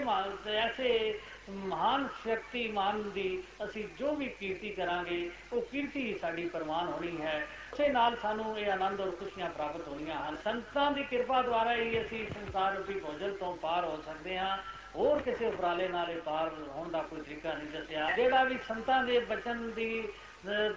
ਐਸੇ 0.55 1.19
ਮਹਾਨ 1.49 2.07
ਸ਼ਕਤੀਮਾਨ 2.23 3.01
ਦੀ 3.09 3.43
ਅਸੀਂ 3.63 3.83
ਜੋ 3.97 4.13
ਵੀ 4.15 4.27
ਕੀਰਤੀ 4.39 4.69
ਕਰਾਂਗੇ, 4.69 5.29
ਉਹ 5.53 5.61
ਕੀਰਤੀ 5.61 6.13
ਸਾਡੀ 6.21 6.47
ਪ੍ਰਮਾਨ 6.49 6.87
ਹੋਣੀ 6.87 7.21
ਹੈ। 7.21 7.35
ਉਸੇ 7.73 7.89
ਨਾਲ 7.89 8.15
ਸਾਨੂੰ 8.15 8.57
ਇਹ 8.59 8.71
ਆਨੰਦ 8.71 9.01
ਔਰ 9.01 9.11
ਖੁਸ਼ੀਆਂ 9.11 9.49
ਪ੍ਰਾਪਤ 9.49 9.87
ਹੋਣੀਆਂ 9.87 10.17
ਹਨ। 10.19 10.37
ਸੰਤਾਂ 10.43 10.91
ਦੀ 10.91 11.03
ਕਿਰਪਾ 11.03 11.41
ਦੁਆਰਾ 11.41 11.75
ਹੀ 11.75 12.01
ਅਸੀਂ 12.01 12.25
ਸੰਸਾਰ 12.27 12.75
ਰੂਪੀ 12.75 12.99
ਭੋਜਨ 12.99 13.33
ਤੋਂ 13.33 13.55
ਪਾਰ 13.57 13.85
ਹੋ 13.85 14.01
ਸਕਦੇ 14.05 14.37
ਹਾਂ। 14.37 14.57
ਹੋਰ 14.95 15.21
ਕਿਸੇ 15.21 15.45
ਉਪਰਾਲੇ 15.45 15.87
ਨਾਲ 15.87 16.09
ਇਹ 16.09 16.21
ਪਾਰ 16.21 16.51
ਹੋਣ 16.69 16.89
ਦਾ 16.89 17.01
ਕੋਈ 17.01 17.21
ਤਰੀਕਾ 17.21 17.53
ਨਹੀਂ 17.53 17.67
ਦੱਸਿਆ। 17.69 18.09
ਜਿਹੜਾ 18.11 18.43
ਵੀ 18.43 18.57
ਸੰਤਾਂ 18.67 19.03
ਦੇ 19.03 19.19
ਬਚਨ 19.19 19.71
ਦੀ 19.71 20.07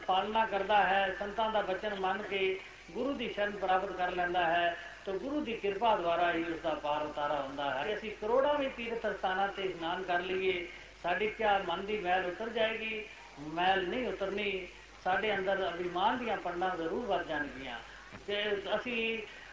ਪਾਲਣਾ 0.06 0.44
ਕਰਦਾ 0.46 0.82
ਹੈ, 0.82 1.16
ਸੰਤਾਂ 1.18 1.50
ਦਾ 1.50 1.60
ਬਚਨ 1.62 1.94
ਮੰਨ 2.00 2.22
ਕੇ 2.22 2.58
ਗੁਰੂ 2.90 3.12
ਦੀ 3.14 3.28
ਸ਼ਰਨ 3.32 3.56
ਪ੍ਰਾਪਤ 3.56 3.92
ਕਰ 3.92 4.10
ਲੈਂਦਾ 4.10 4.46
ਹੈ। 4.46 4.76
ਤਾਂ 5.08 5.16
ਗੁਰੂ 5.18 5.40
ਦੀ 5.40 5.52
ਕਿਰਪਾ 5.52 5.94
ਦੁਆਰਾ 5.96 6.32
ਹੀ 6.32 6.42
ਉਸ 6.44 6.60
ਦਾ 6.60 6.72
ਪਾਰ 6.74 7.02
ਉਤਾਰਾ 7.02 7.40
ਹੁੰਦਾ 7.40 7.70
ਹੈ। 7.74 7.94
ਅਸੀਂ 7.94 8.10
ਕਰੋੜਾਂ 8.20 8.54
ਵੀ 8.54 8.68
ਤੀਰਥ 8.68 9.06
ਸਥਾਨਾਂ 9.06 9.46
ਤੇ 9.48 9.62
ਇਸ਼ਨਾਨ 9.62 10.02
ਕਰ 10.02 10.20
ਲਈਏ, 10.20 10.66
ਸਾਡੀ 11.02 11.26
ਕਿਆ 11.28 11.56
ਮਨ 11.58 11.84
ਦੀ 11.86 11.98
ਮੈਲ 11.98 12.26
ਉਤਰ 12.26 12.48
ਜਾਏਗੀ। 12.48 13.04
ਮੈਲ 13.40 13.88
ਨਹੀਂ 13.88 14.06
ਉਤਰਨੀ, 14.08 14.68
ਸਾਡੇ 15.04 15.34
ਅੰਦਰ 15.34 15.68
ਅਭਿਮਾਨ 15.68 16.18
ਦੀਆਂ 16.18 16.36
ਪੰਡਾਂ 16.36 16.76
ਜ਼ਰੂਰ 16.76 17.06
ਵੱਧ 17.06 17.26
ਜਾਣਗੀਆਂ। 17.26 17.78
ਤੇ 18.26 18.42
ਅਸੀਂ 18.76 19.00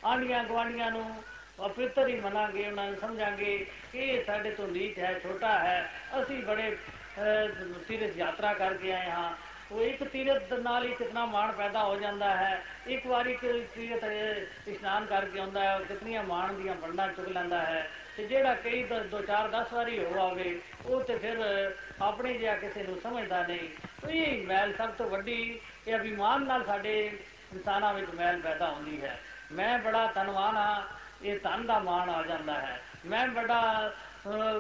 ਆਂਡੀਆਂ 0.06 0.44
ਗਵਾਂਡੀਆਂ 0.44 0.92
ਨੂੰ 0.92 1.24
ਅਪਵਿੱਤਰ 1.66 2.08
ਹੀ 2.08 2.20
ਮੰਨਾਂਗੇ, 2.20 2.68
ਉਹਨਾਂ 2.68 2.86
ਨੂੰ 2.86 2.98
ਸਮਝਾਂਗੇ 2.98 3.58
ਕਿ 3.92 4.00
ਇਹ 4.00 4.24
ਸਾਡੇ 4.26 4.52
ਤੋਂ 4.52 4.68
ਨੀਚ 4.68 5.00
ਹੈ, 5.00 5.20
ਛੋਟਾ 5.24 5.58
ਹੈ। 5.60 5.90
ਅਸੀਂ 6.22 6.44
ਬੜੇ 6.44 6.78
ਤੀਰਥ 7.88 8.18
ਯਾਤਰਾ 8.18 8.54
ਕਰਕੇ 8.54 8.94
ਆਏ 8.94 9.10
ਹਾਂ। 9.10 9.34
ਉਹ 9.72 9.82
ਇੱਕ 9.82 10.04
ਤੀਰਥ 10.04 10.54
ਨਾਲ 10.54 10.84
ਹੀ 10.86 10.94
ਕਿਤਨਾ 10.94 11.26
ਮਾਣ 11.26 11.52
ਪੈਦਾ 11.52 11.84
ਹੋ 11.84 11.96
ਜਾਂਦਾ 11.96 12.30
ਹੈ। 12.38 12.64
ਇੱਕ 12.88 13.06
ਵਾਰੀ 13.08 13.36
ਤੀਰਥ 13.36 14.04
ਇਸ਼ਨਾਨ 14.68 15.06
ਕਰਕੇ 15.06 15.40
ਆਉਂਦਾ 15.40 15.62
ਹੈ, 15.62 15.80
ਕਿਤਨੀਆਂ 15.80 16.24
ਮਾਣ 16.24 16.54
ਦੀਆਂ 16.54 16.76
ਵੰਡਾਂ 16.76 17.08
ਚੁੱਕ 17.08 17.30
ਲੈਂਦਾ 17.30 17.62
ਹੈ 17.62 17.88
ਤੇ 18.18 18.26
ਜਿਹੜਾ 18.26 18.54
ਕਈ 18.56 18.84
ਦੋ 18.84 19.22
ਚਾਰ 19.22 19.48
10 19.50 19.74
ਵਾਰੀ 19.74 20.04
ਹੋ 20.04 20.20
ਆਵੇ, 20.22 20.60
ਉਹ 20.86 21.02
ਤੇ 21.02 21.18
ਫਿਰ 21.18 21.38
ਆਪਣੇ 22.02 22.34
ਜਿਹਾ 22.34 22.56
ਕਿਸੇ 22.56 22.84
ਨੂੰ 22.84 23.00
ਸਮਝਦਾ 23.02 23.42
ਨਹੀਂ। 23.44 23.68
ਇਹ 24.10 24.46
ਮੈਲ 24.48 24.74
ਸਭ 24.76 24.90
ਤੋਂ 24.90 25.10
ਵੱਡੀ 25.10 25.60
ਇਹ 25.88 25.96
ਅਭਿਮਾਨ 25.96 26.46
ਨਾਲ 26.46 26.66
ਸਾਡੇ 26.66 27.06
ਇਨਸਾਨਾਂ 27.54 27.94
ਵਿੱਚ 27.94 28.10
ਮੈਲ 28.12 28.40
ਪੈਦਾ 28.42 28.70
ਹੁੰਦੀ 28.70 29.02
ਹੈ। 29.02 29.20
ਮੈਂ 29.52 29.78
ਬੜਾ 29.80 30.06
ਧਨਵਾਨ 30.16 30.58
ਹਾਂ, 30.58 30.82
ਇਹ 31.24 31.40
ਧਨ 31.40 31.66
ਦਾ 31.66 31.80
ਮਾਣ 31.80 32.10
ਆ 32.10 32.22
ਜਾਂਦਾ 32.24 32.54
ਹੈ। 32.54 32.82
ਮੈਂ 33.06 33.28
ਬੜਾ 33.28 33.94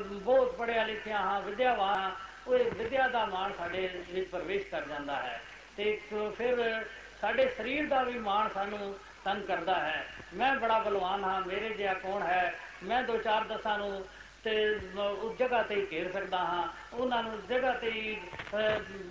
ਬਹੁਤ 0.06 0.56
ਪੜਿਆ 0.56 0.84
ਲਿਖਿਆ 0.86 1.18
ਹਾਂ, 1.18 1.40
ਵਿਦਿਆਵਾਨ 1.42 2.00
ਹਾਂ। 2.00 2.12
ਉਹ 2.48 2.58
ਵਿਦਿਆ 2.76 3.08
ਦਾ 3.08 3.26
ਮਾਣ 3.26 3.54
ਸਾਡੇ 3.54 3.88
ਵਿੱਚ 4.08 4.28
ਪ੍ਰਵੇਸ਼ 4.30 4.66
ਕਰ 4.68 4.86
ਜਾਂਦਾ 4.86 5.16
ਹੈ 5.16 5.40
ਤੇ 5.78 6.00
ਫਿਰ 6.38 6.86
ਸਾਡੇ 7.22 7.48
ਸਰੀਰ 7.58 7.88
ਦਾ 7.88 8.04
ਵੀ 8.04 8.18
ਮਾਣ 8.20 8.50
ਸਾਨੂੰ 8.50 8.96
ਤੰਗ 9.26 9.44
ਕਰਦਾ 9.44 9.76
ਹੈ। 9.80 10.06
ਮੈਂ 10.34 10.56
ਬੜਾ 10.56 10.78
ਬਲਵਾਨ 10.80 11.24
ਹਾਂ, 11.24 11.40
ਮੇਰੇ 11.42 11.70
ਜਿਹਾ 11.70 11.94
ਕੌਣ 11.94 12.22
ਹੈ? 12.24 12.54
ਮੈਂ 12.84 13.02
ਦੋ 13.04 13.18
ਚਾਰ 13.18 13.44
ਦਸਾਂ 13.46 13.78
ਨੂੰ 13.78 14.06
ਤੇ 14.44 14.54
ਉਸ 15.00 15.38
ਜਗ੍ਹਾ 15.38 15.62
ਤੇ 15.64 15.76
ਹੀ 15.76 15.86
ਘੇਰ 15.92 16.12
ਸਕਦਾ 16.12 16.38
ਹਾਂ, 16.38 16.68
ਉਹਨਾਂ 16.94 17.22
ਨੂੰ 17.24 17.40
ਜਗ੍ਹਾ 17.48 17.72
ਤੇ 17.74 17.92
ਹੀ 17.92 18.18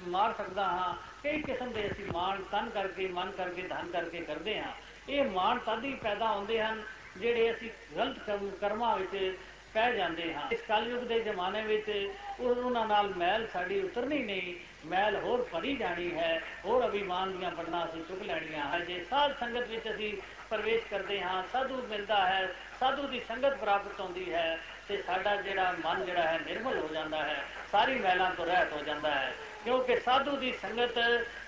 ਮਾਰ 0.08 0.32
ਸਕਦਾ 0.32 0.64
ਹਾਂ। 0.64 0.94
ਕਈ 1.22 1.42
ਕਿਸਮ 1.42 1.72
ਦੇ 1.72 1.86
ਅਸੀਂ 1.86 2.04
ਮਾਣ 2.06 2.42
ਤਨ 2.42 2.68
ਕਰਕੇ, 2.70 3.08
ਮਨ 3.08 3.30
ਕਰਕੇ, 3.30 3.62
ਧਨ 3.62 3.90
ਕਰਕੇ 3.92 4.20
ਕਰਦੇ 4.20 4.58
ਹਾਂ। 4.58 4.72
ਇਹ 5.08 5.24
ਮਾਣ 5.30 5.58
ਤਦ 5.58 5.84
ਹੀ 5.84 5.94
ਪੈਦਾ 5.94 6.28
ਹੁੰਦੇ 6.28 6.60
ਹਨ, 6.62 6.82
ਜਿਹੜੇ 7.16 7.50
ਅਸੀਂ 7.50 7.70
ਗਲਤ 7.96 8.30
ਕਰਮਾਂ 8.60 8.96
ਵਿੱਚ 8.96 9.36
ਪੈ 9.74 9.90
ਜਾਂਦੇ 9.92 10.32
ਹਾਂ। 10.34 10.48
ਇਸ 10.52 10.60
ਕਲਯੁਗ 10.68 11.02
ਦੇ 11.02 11.18
ਜ਼ਮਾਨੇ 11.20 11.62
ਵਿੱਚ 11.62 11.90
ਉਹਨਾਂ 12.40 12.86
ਨਾਲ 12.86 13.08
ਮੈਲ 13.16 13.46
ਸਾਡੀ 13.52 13.80
ਉਤਰਨੀ 13.80 14.18
ਨਹੀਂ। 14.18 14.54
ਮੈਲ 14.88 15.16
ਹੋਰ 15.16 15.46
ਭਰੀ 15.52 15.74
ਜਾਣੀ 15.76 16.10
ਹੈ। 16.14 16.40
ਹੋਰ 16.64 16.86
ਅਭਿਮਾਨ 16.86 17.36
ਦੀਆਂ 17.38 17.50
ਬੰਨਾਂ 17.50 17.84
ਅਸੀਂ 17.86 18.02
ਚੁੱਕ 18.04 18.22
ਲੈਣੀਆਂ 18.22 18.66
ਹੈ। 18.68 18.78
ਜੇ 18.80 19.04
ਸਾਧ 19.10 19.38
ਸੰਗਤ 19.40 19.68
ਵਿੱਚ 19.68 19.90
ਅਸੀਂ 19.90 20.16
ਪ੍ਰਵੇਸ਼ 20.50 20.84
ਕਰਦੇ 20.90 21.20
ਹਾਂ, 21.22 21.42
ਸਾਧੂ 21.52 21.82
ਮਿਲਦਾ 21.82 22.26
ਹੈ, 22.26 22.48
ਸਾਧੂ 22.80 23.06
ਦੀ 23.08 23.20
ਸੰਗਤ 23.28 23.56
ਪ੍ਰਾਪਤ 23.56 24.00
ਹੁੰਦੀ 24.00 24.32
ਹੈ 24.34 24.58
ਤੇ 24.88 25.02
ਸਾਡਾ 25.02 25.34
ਜਿਹੜਾ 25.36 25.74
ਮਨ 25.84 26.04
ਜਿਹੜਾ 26.04 26.22
ਹੈ 26.22 26.38
ਨਿਰਮਲ 26.46 26.78
ਹੋ 26.78 26.88
ਜਾਂਦਾ 26.92 27.24
ਹੈ। 27.24 27.44
ਸਾਰੀ 27.72 27.98
ਮੈਲਾਂ 27.98 28.30
ਤੋਂ 28.30 28.46
ਰਹਿਤ 28.46 28.72
ਹੋ 28.72 28.82
ਜਾਂਦਾ 28.82 29.10
ਹੈ। 29.10 29.32
ਕਿਉਂਕਿ 29.64 29.96
ਸਾਧੂ 29.96 30.36
ਦੀ 30.36 30.52
ਸੰਗਤ 30.62 30.98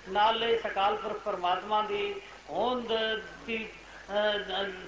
ਨਾਲ 0.09 0.43
ਸਕਾਲ 0.63 0.95
ਪੁਰਖ 0.95 1.17
ਪਰਮਾਤਮਾ 1.17 1.81
ਦੀ 1.81 2.13
ਹੋਂਦ 2.49 2.93
ਦੀ 3.47 3.67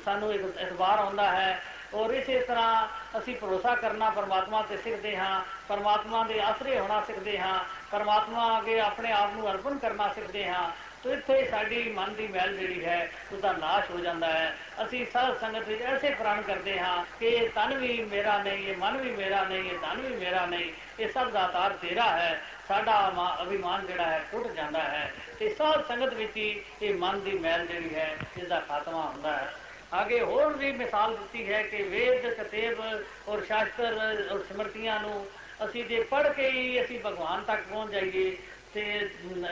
ਸਾਨੂੰ 0.06 0.34
ਇੱਕ 0.34 0.44
ਇਤਬਾਰ 0.62 1.00
ਆਉਂਦਾ 1.00 1.30
ਹੈ। 1.32 1.62
ਔਰ 1.94 2.14
ਇਸੇ 2.14 2.40
ਤਰ੍ਹਾਂ 2.40 2.88
ਅਸੀਂ 3.20 3.36
ਭਰੋਸਾ 3.36 3.76
ਕਰਨਾ 3.76 4.10
ਪਰਮਾਤਮਾ 4.10 4.62
ਤੇ 4.62 4.78
ਸਿੱਖਦੇ 4.78 5.18
ਹਾਂ, 5.18 5.42
ਪਰਮਾਤਮਾ 5.68 6.24
ਦੇ 6.24 6.40
ਆਸਰੇ 6.42 6.80
ਹੋਣਾ 6.80 7.02
ਸਿੱਖਦੇ 7.08 7.40
ਹਾਂ, 7.40 7.60
ਪਰਮਾਤਮਾ 7.92 8.58
ਅੱਗੇ 8.60 8.80
ਆਪਣੇ 8.80 9.12
ਆਪ 9.12 9.34
ਨੂੰ 9.34 9.52
ਅਰਪਣ 9.52 9.78
ਕਰਨਾ 9.78 10.08
ਸਿੱਖਦੇ 10.08 10.48
ਹਾਂ, 10.50 10.72
ਤੋ 11.04 11.14
ਇੱਥੇ 11.14 11.48
ਸਾਡੀ 11.52 11.84
ਮਨ 11.90 12.14
ਦੀ 12.14 12.28
ਮੈਲ 12.28 12.58
ਜਿਹੜੀ 12.58 12.86
ਹੈ, 12.86 13.10
ਉਹਦਾ 13.34 13.52
ਨਾਸ਼ 13.52 13.92
ਹੋ 13.92 14.00
ਜਾਂਦਾ 14.00 14.28
ਹੈ। 14.28 14.56
ਅਸੀਂ 14.84 15.06
ਸਾਧ 15.14 15.40
ਸੰਗਤ 15.40 15.68
ਵਿੱਚ 15.68 15.82
ਐਸੇ 15.82 16.10
ਪ੍ਰਣ 16.10 16.42
ਕਰਦੇ 16.42 16.80
ਹਾਂ 16.80 17.04
ਕਿ 17.20 17.26
ਇਹ 17.26 17.50
ਤਨ 17.50 17.78
ਵੀ 17.78 18.04
ਮੇਰਾ 18.04 18.38
ਨਹੀਂ, 18.44 18.68
ਇਹ 18.68 18.78
ਮਨ 18.78 18.98
ਵੀ 18.98 19.12
ਮੇਰਾ 19.12 19.44
ਨਹੀਂ, 19.44 19.72
ਇਹ 19.72 19.78
ਧਨ 19.80 20.02
ਵੀ 20.02 20.16
ਮੇਰਾ 20.16 20.46
ਨਹੀਂ, 20.46 20.72
ਇਹ 21.00 21.10
ਸਭ 21.10 21.30
ਦਾ 21.30 21.48
ਤਾਰ 21.48 21.74
ਤੇਰਾ 21.74 22.10
ਹੈ। 22.10 22.42
ਸਾਡਾ 22.68 22.98
ਅਭਿਮਾਨ 23.44 23.86
ਜਿਹੜਾ 23.88 24.06
ਹੈ, 24.06 24.22
ਟੁੱਟ 24.31 24.48
ਜਾਂਦਾ 24.48 24.81
ਹੈ। 24.81 25.12
ਤੇ 25.40 25.54
ਸਾਧ 25.56 25.88
ਸੰਗਤ 25.88 26.14
ਵਿੱਚ 26.14 26.38
ਹੀ 26.38 26.62
ਇਹ 26.81 26.94
ਮਨ 26.96 27.19
ਦੀ 27.19 27.40
ਮੈਲ 27.40 27.66
ਜਿਹੜੀ 27.68 27.96
ਹੈ 27.96 28.18
ਇਸ 28.38 28.48
ਦਾ 28.48 28.60
ਖਾਤਮਾ 28.60 29.02
ਹੁੰਦਾ 29.02 29.38
ਹੈ। 29.38 29.54
ਆਗੇ 29.92 30.19
ਹੋਰ 30.22 30.54
ਵੀ 30.54 30.72
ਮਿਸਾਲ 30.72 31.16
ਦਿੱਤੀ 31.16 31.52
ਹੈ 31.52 31.62
ਕਿ 31.64 31.84
ਵੇਦ 31.84 32.30
ਕਤੇਬ 32.34 32.81
ਔਰ 33.28 33.44
ਸ਼ਾਸਤਰ 33.46 33.98
ਔਰ 34.31 34.44
ਸਮਰਤੀਆਂ 34.50 35.00
ਨੂੰ 35.00 35.26
ਅਸੀਂ 35.66 35.86
ਜੇ 35.86 36.04
ਪੜ੍ਹ 36.12 36.30
ਕੇ 36.30 36.50
ਹੀ 36.50 36.81
ਅਸੀਂ 36.84 37.00
ਭਗਵਾਨ 37.00 37.44
ਤੱਕ 37.44 37.62
ਪਹੁੰਚ 37.69 37.92
ਜਾਈਏ 37.92 38.36
ਤੇ 38.74 38.84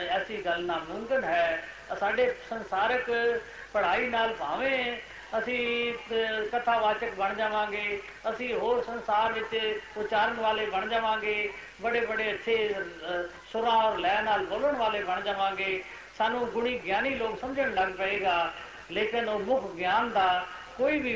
ਐਸੀ 0.08 0.44
ਗੱਲ 0.44 0.64
ਨਾ 0.64 0.78
ਮੁਮਕਨ 0.88 1.24
ਹੈ 1.24 1.62
ਸਾਡੇ 1.98 2.32
ਸੰਸਾਰਕ 2.50 3.10
ਪੜ੍ਹਾਈ 3.72 4.06
ਨਾਲ 4.06 4.34
ਭਾਵੇਂ 4.34 4.96
ਅਸੀਂ 5.38 5.92
ਕਥਾਵਾਚਕ 6.52 7.14
ਬਣ 7.14 7.34
ਜਾਵਾਂਗੇ 7.34 8.00
ਅਸੀਂ 8.30 8.52
ਹੋਰ 8.54 8.82
ਸੰਸਾਰ 8.82 9.32
ਵਿੱਚ 9.32 9.78
ਉਚਾਰਨ 9.96 10.40
ਵਾਲੇ 10.40 10.66
ਬਣ 10.66 10.88
ਜਾਵਾਂਗੇ 10.88 11.48
ਬੜੇ 11.80 12.00
ਬੜੇ 12.00 12.32
ਅੱਛੇ 12.32 12.74
ਸੁਰਾਂ 13.52 13.76
ਔਰ 13.78 13.98
ਲੈ 13.98 14.20
ਨਾਲ 14.22 14.46
ਬੋਲਣ 14.46 14.76
ਵਾਲੇ 14.76 15.02
ਬਣ 15.02 15.20
ਜਾਵਾਂਗੇ 15.22 15.82
ਸਾਨੂੰ 16.18 16.46
ਗੁਣੀ 16.46 16.78
ਗਿਆਨੀ 16.78 17.10
ਲੋਕ 17.10 17.38
ਸਮਝਣ 17.40 17.74
ਲੱਗ 17.74 17.92
ਪਏਗਾ 17.92 18.52
ਲੇਕਿਨ 18.90 19.28
ਉਹ 19.28 19.40
ਮੁੱਖ 19.40 19.72
ਗਿਆਨ 19.74 20.10
ਦਾ 20.10 20.44
ਕੋਈ 20.76 20.98
ਵੀ 21.00 21.14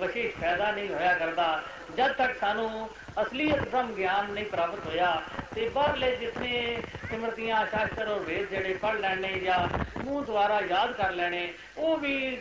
ਵਿਸ਼ੇਸ਼ 0.00 0.36
ਫਾਇਦਾ 0.40 0.70
ਨਹੀਂ 0.70 0.88
ਹੋਇਆ 0.88 1.12
ਕਰਦਾ। 1.14 1.62
ਜਦ 1.96 2.12
ਤੱਕ 2.12 2.38
ਸਾਨੂੰ 2.40 2.88
ਅਸਲੀਅਤ 3.22 3.60
ਬ੍ਰਹਮ 3.60 3.92
ਗਿਆਨ 3.94 4.30
ਨਹੀਂ 4.30 4.44
ਪ੍ਰਾਪਤ 4.44 4.86
ਹੋਇਆ, 4.86 5.22
ਤੇ 5.54 5.68
ਬਾਹਰਲੇ 5.68 6.14
ਜਿਤਨੇ 6.16 6.82
ਸਿਮਰਤੀਆਂ, 7.10 7.64
ਸ਼ਾਸਤਰ 7.66 8.08
ਔਰ 8.08 8.18
ਵੇਦ 8.20 8.48
ਜਿਹੜੇ 8.50 8.74
ਪੜ 8.82 8.94
ਲੈਣੇ 8.96 9.32
ਜਾਂ 9.40 9.58
ਮੂੰਹ 10.04 10.24
ਦੁਆਰਾ 10.24 10.60
ਯਾਦ 10.70 10.92
ਕਰ 10.92 11.12
ਲੈਣੇ, 11.12 11.52
ਉਹ 11.78 11.96
ਵੀ 11.98 12.38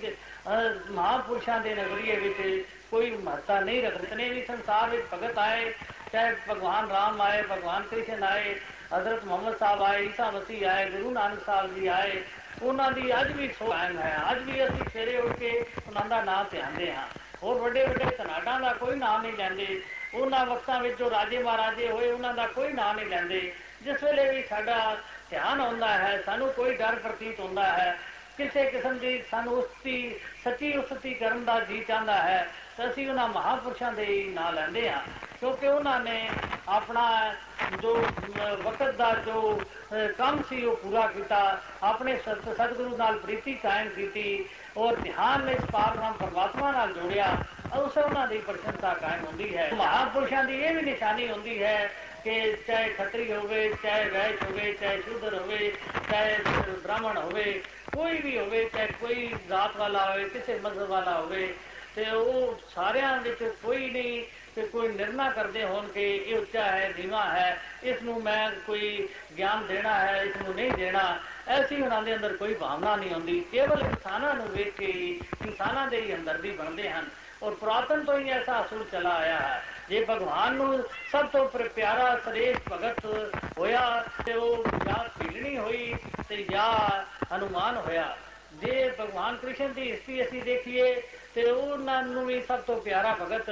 ਮਹਾਪੁਰਸ਼ਾਂ 0.90 1.60
ਦੇ 1.62 1.76
ਨਜ਼ਰੀਏ 1.76 2.16
ਵਿੱਚ 2.20 2.66
ਕੋਈ 2.92 3.12
ਮਹੱਤਤਾ 3.14 3.60
ਨਹੀਂ 3.60 3.82
ਰੱਖਦੇ। 3.84 4.16
ਨੇ 4.16 4.30
ਵੀ 4.30 4.46
ਸੰਸਾਰ 4.46 4.90
ਵਿੱਚ 4.90 5.06
ਭਗਤ 5.14 5.38
ਆਏ, 5.38 5.74
ਚਾਹੇ 6.12 6.36
ਭਗਵਾਨ 6.50 6.90
ਰਾਮ 6.92 7.22
ਆਏ, 7.22 7.42
ਭਗਵਾਨ 7.42 7.84
ਕ੍ਰਿਸ਼ਨ 7.90 8.24
ਆਏ, 8.24 8.56
ਹਜ਼ਰਤ 8.94 9.26
ਮੁਹੰਮਦ 9.26 9.58
ਸਾਹਿਬ 9.58 9.82
ਆਏ, 9.84 10.06
ਈਸਾ 10.06 10.30
ਮਸੀਹ 10.32 10.68
ਆਏ, 10.68 10.90
ਗੁਰੂ 10.90 11.12
ਨਾਨਕ 11.12 11.46
ਸਾਹਿਬ 11.46 11.76
ਜੀ 11.76 11.88
ਆਏ 11.88 12.22
ਉਹਨਾਂ 12.62 12.92
ਦੀ 12.92 13.22
ਅੱਜ 13.22 13.32
ਵੀ 13.32 13.50
ਸੋ 13.60 13.66
ਕਾਇਮ 13.66 14.00
ਹੈ, 14.00 14.18
ਅੱਜ 14.32 14.40
ਵੀ 14.40 14.64
ਅਸੀਂ 14.64 14.90
ਸਵੇਰੇ 14.94 15.18
ਉੱਠ 15.18 15.38
ਕੇ 15.38 15.66
ਉਹਨਾਂ 15.88 16.06
ਦਾ 16.06 16.24
ਨਾਮ 16.24 16.46
ਧਿਆਨਦੇ 16.52 16.94
ਹਾਂ। 16.94 17.08
ਹੋਰ 17.44 17.62
ਵੱਡੇ 17.62 17.86
ਵੱਡੇ 17.86 18.18
ਸਨਾਡਾਂ 18.18 18.60
ਦਾ 18.60 18.74
ਕੋਈ 18.74 18.96
ਨਾਮ 18.96 19.22
ਨਹੀਂ 19.22 19.34
ਲੈਂਦੇ। 19.34 19.82
ਉਹਨਾਂ 20.14 20.46
ਵਕਤਾਂ 20.46 20.80
ਵਿੱਚ 20.80 21.00
ਜੋ 21.00 21.10
ਰਾਜੇ 21.10 21.38
ਮਹਾਰਾਜੇ 21.38 21.90
ਹੋਏ, 21.92 22.12
ਉਹਨਾਂ 22.12 22.34
ਦਾ 22.34 22.48
ਕੋਈ 22.48 22.74
ਨਾਮ 22.74 22.96
ਨਹੀਂ 22.96 23.06
ਲੈਂਦੇ। 23.06 23.54
ਜਿਸ 23.82 24.04
ਵੇਲੇ 24.04 24.36
ਵੀ 24.36 24.44
ਸਾਡਾ 24.44 24.98
ਧਿਆਨ 25.30 25.62
ਆਉਂਦਾ 25.62 25.88
ਹੈ, 25.88 26.22
ਸਾਨੂੰ 26.26 26.54
ਕੋਈ 26.54 26.76
ਡਰ 26.76 26.96
ਪ੍ਰਤੀਤ 26.96 27.40
ਹੁੰਦਾ 27.40 27.64
ਹੈ, 27.64 27.98
ਕਿਸੇ 28.38 28.66
ਕਿਸਮ 28.66 28.98
ਦੀ 28.98 29.24
ਸਾਨੂੰ 29.32 29.54
ਉਸਤੀ, 29.54 30.16
ਸੱਚੀ 30.44 30.78
ਉਸਤੀ 30.78 31.14
ਕਰਨ 31.14 31.46
ਦਾ 31.46 31.60
ਜੀ 31.60 31.84
ਚਾਹੁੰਦਾ 31.88 32.22
ਹੈ, 32.22 32.48
ਤਾਂ 32.78 32.90
ਅਸੀਂ 32.90 33.10
ਉਹਨਾਂ 33.10 33.28
ਮਹਾਪੁਰਸ਼ਾਂ 33.28 33.92
ਦੇ 33.92 34.06
ਹੀ 34.06 34.24
ਨਾਂ 34.24 34.52
ਲੈਂਦੇ 34.52 34.92
ਹਾਂ। 34.92 35.02
ਕਿਉਂਕਿ 35.40 35.68
ਉਹਨਾਂ 35.68 36.00
ਨੇ 36.00 36.30
ਆਪਣਾ 36.70 37.34
ਜੋ 37.82 37.96
ਵਕਤ 38.64 38.96
ਦਾ 38.96 39.14
ਜੋ 39.26 39.60
ਕੰਮ 40.18 40.42
ਸੀ, 40.50 40.64
ਉਹ 40.66 40.76
ਪੂਰਾ 40.78 41.06
ਕੀਤਾ। 41.08 41.40
ਆਪਣੇ 41.84 42.16
ਸਤਿਗੁਰੂ 42.18 42.98
ਨਾਲ 42.98 43.18
ਪ੍ਰੀਤੀ 43.20 43.54
ਕਾਇਮ 43.64 43.90
ਕੀਤੀ 43.90 44.46
ਔਰ 44.78 44.96
ਧਿਆਨ 44.96 45.50
ਇਸ 45.50 45.64
ਪਾਰਬ੍ਰਹਮ 45.72 46.14
ਪਰਮਾਤਮਾ 46.14 46.72
ਨਾਲ 46.72 46.94
ਜੋੜਿਆ। 46.94 47.38
ਉਸ 47.78 47.98
ਉਹਨਾਂ 47.98 48.28
ਦੀ 48.28 48.38
ਪ੍ਰਸ਼ੰਸਾ 48.40 48.94
ਕਾਇਮ 48.94 49.26
ਹੁੰਦੀ 49.26 49.56
ਹੈ। 49.58 49.70
ਮਹਾਪੁਰਸ਼ਾਂ 49.74 50.44
ਦੀ 50.44 50.62
ਇਹ 50.62 50.74
ਵੀ 50.76 50.82
ਨਿਸ਼ਾਨੀ 50.82 51.30
ਹੁੰਦੀ 51.30 51.62
ਹੈ 51.64 51.92
ਕਿ 52.24 52.56
ਚਾਹੇ 52.68 52.90
ਖੱਤਰੀ 52.90 53.32
ਹੋਵੇ, 53.34 53.74
ਚਾਹੇ 53.84 54.10
ਵੈਸ਼ 54.10 54.44
ਹੋਵੇ, 54.44 54.72
ਚਾਹੇ 54.82 55.02
ਸ਼ੂਦਰ 55.02 55.38
ਹੋਵੇ, 55.40 55.72
ਚਾਹੇ 56.12 56.38
ਬ੍ਰਾਹਮਣ 56.84 57.18
ਹੋਵੇ, 57.18 57.62
ਕੋਈ 57.96 58.22
ਵੀ 58.22 58.38
ਹੋਵੇ, 58.38 58.64
ਚਾਹੇ 58.74 58.88
ਕੋਈ 59.02 59.34
ਜ਼ਾਤ 59.48 59.78
ਵਾਲਾ 59.78 60.12
ਹੋਵੇ, 60.12 60.30
ਕਿਸੇ 60.30 60.60
ਮਜ਼ਹਬ 60.64 60.90
ਵਾਲਾ 60.90 61.20
ਹੋਵੇ, 61.20 61.54
ਤੇ 61.96 62.10
ਉਹ 62.10 62.60
ਸਾਰਿਆਂ 62.76 63.18
ਵਿੱਚ 63.18 63.44
ਕੋਈ 63.64 63.90
ਨਹੀਂ 63.90 64.24
ਕਿ 64.56 64.62
ਕੋਈ 64.64 64.88
ਨਿਰਣਾ 64.88 65.30
ਕਰਦੇ 65.30 65.64
ਹੋਣ 65.64 65.88
ਕਿ 65.88 66.04
ਇਹ 66.16 66.38
ਉੱਚਾ 66.38 66.64
ਹੈ, 66.64 66.94
ਨੀਵਾ 66.98 67.24
ਹੈ 67.26 67.62
ਇਸ 67.84 68.02
ਨੂੰ 68.04 68.22
ਮੈਂ 68.24 68.50
ਕੋਈ 68.68 69.08
ਗਿਆਨ 69.38 69.66
ਦੇਣਾ 69.68 69.94
ਹੈ 70.00 70.22
ਇਸ 70.24 70.36
ਨੂੰ 70.38 70.56
ਨਹੀਂ 70.56 70.72
ਦੇਣਾ, 70.72 71.20
ਐਸੀ 71.48 71.82
ਉਹਨਾਂ 71.82 72.02
ਦੇ 72.04 72.16
ਅੰਦਰ 72.16 72.36
ਕੋਈ 72.38 72.54
ਭਾਵਨਾ 72.54 72.96
ਨਹੀਂ 72.96 73.14
ਹੁੰਦੀ। 73.14 73.40
ਕੇਵਲ 73.52 73.82
ਇਨਸਾਨਾਂ 73.82 74.34
ਨੂੰ 74.36 74.48
ਵੇਖ 74.48 74.76
ਕੇ 74.76 74.86
ਹੀ 74.86 75.10
ਇਨਸਾਨਾਂ 75.46 75.88
ਦੇ 75.88 76.02
ਹੀ 76.02 76.14
ਅੰਦਰ 76.16 76.38
ਦੀ 76.38 76.52
ਬਣਦੇ 76.52 76.90
ਹਨ। 76.90 77.10
ਔਰ 77.44 77.54
ਪੁਰਾਤਨ 77.56 78.04
ਤੋਂ 78.06 78.18
ਹੀ 78.20 78.30
ਐਸਾ 78.30 78.62
ਅਸੂਲ 78.62 78.84
ਚਲਾ 78.92 79.10
ਆਇਆ 79.10 79.40
ਹੈ। 79.40 79.62
ਜੇ 79.90 80.06
ਭਗਵਾਨ 80.10 80.54
ਨੂੰ 80.54 80.84
ਸਭ 81.12 81.28
ਤੋਂ 81.28 81.48
ਪਿਆਰਾ 81.50 82.16
ਸ੍ਰੇਸ਼ਟ 82.26 82.70
ਭਗਤ 82.72 83.06
ਹੋਇਆ 83.58 84.04
ਤੇ 84.26 84.34
ਉਹ 84.34 84.66
ਜਾਂ 84.86 85.04
ਭੀਲਣੀ 85.20 85.58
ਹੋਈ 85.58 85.94
ਤੇ 86.30 86.44
ਜਾਂ 86.52 87.04
ਹਨੂਮਾਨ 87.36 87.78
ਹੋਇਆ, 87.78 88.16
ਜੇ 88.56 88.92
ਭਗਵਾਨ 89.00 89.36
ਕ੍ਰਿਸ਼ਨ 89.36 89.74
ਦੀ 89.74 89.92
ਹਿਸਟਰੀ 89.92 90.22
ਅਸੀਂ 90.24 90.42
ਦੇਖੀਏ 90.44 91.02
ਤੇ 91.36 91.44
ਉਹਨਾਂ 91.44 92.02
ਨੂੰ 92.04 92.26
ਵੀ 92.26 92.42
ਸਭ 92.42 92.60
ਤੋਂ 92.60 92.80
ਪਿਆਰਾ 92.82 93.16
ਭਗਤ 93.22 93.50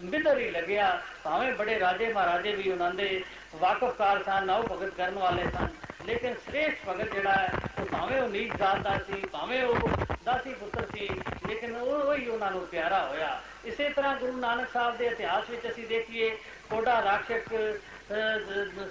ਮਿੱਤਰ 0.00 0.38
ਹੀ 0.38 0.50
ਲੱਗਿਆ। 0.50 0.90
ਭਾਵੇਂ 1.24 1.52
ਬੜੇ 1.54 1.78
ਰਾਜੇ 1.80 2.12
ਮਹਾਰਾਜੇ 2.12 2.54
ਵੀ 2.54 2.70
ਉਹਨਾਂ 2.70 2.90
ਦੇ 2.94 3.24
ਵਾਕਫਕਾਰ 3.56 4.22
ਸਨ 4.24 4.46
ਨੌ 4.46 4.62
ਭਗਤ 4.62 4.94
ਕਰਨ 4.96 5.18
ਵਾਲੇ 5.18 5.44
ਸਨ। 5.50 5.68
ਲੇਕਿਨ 6.06 6.34
ਸ੍ਰੇਸ਼ਟ 6.44 6.88
ਭਗਤ 6.88 7.12
ਜਿਹੜਾ 7.14 7.32
ਹੈ, 7.32 7.52
ਉਹ 7.80 7.86
ਭਾਵੇਂ 7.86 8.20
ਉਹ 8.20 8.28
ਨੀਚ 8.28 8.56
ਜ਼ਾਤ 8.56 8.78
ਦਾ 8.78 8.98
ਸੀ, 9.06 9.20
ਭਾਵੇਂ 9.32 9.62
ਉਹ 9.64 9.88
ਦਾਸੀ 10.24 10.52
ਪੁੱਤਰ 10.54 10.86
ਸੀ, 10.92 11.08
ਲੇਕਿਨ 11.48 11.76
ਉਹ 11.76 12.14
ਹੀ 12.14 12.26
ਉਹਨਾਂ 12.28 12.50
ਨੂੰ 12.50 12.66
ਪਿਆਰਾ 12.66 13.04
ਹੋਇਆ। 13.06 13.40
ਇਸੇ 13.64 13.88
ਤਰ੍ਹਾਂ 13.88 14.14
ਗੁਰੂ 14.16 14.36
ਨਾਨਕ 14.36 14.68
ਸਾਹਿਬ 14.72 14.96
ਦੇ 14.96 15.06
ਇਤਿਹਾਸ 15.06 15.50
ਵਿੱਚ 15.50 15.66
ਅਸੀਂ 15.68 15.86
ਦੇਖੀਏ, 15.88 16.30
ਕੋਡਾ 16.70 17.02
ਰਾਖਸ਼ਕ 17.04 17.54